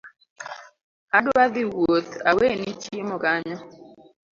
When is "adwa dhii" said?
1.17-1.69